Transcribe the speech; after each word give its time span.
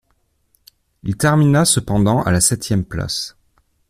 Il 1.03 1.15
termina 1.15 1.63
cependant 1.63 2.23
à 2.23 2.31
la 2.31 2.41
septième 2.41 2.83
place. 2.85 3.35